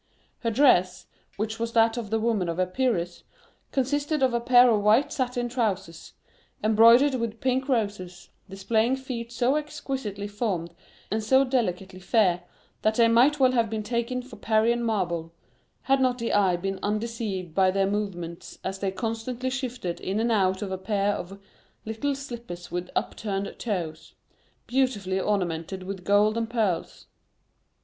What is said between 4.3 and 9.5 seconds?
a pair of white satin trousers, embroidered with pink roses, displaying feet